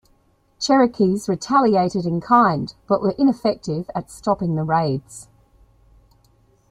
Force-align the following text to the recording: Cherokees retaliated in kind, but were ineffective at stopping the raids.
Cherokees 0.59 1.29
retaliated 1.29 2.07
in 2.07 2.21
kind, 2.21 2.73
but 2.87 3.03
were 3.03 3.13
ineffective 3.19 3.87
at 3.93 4.09
stopping 4.09 4.55
the 4.55 4.63
raids. 4.63 5.27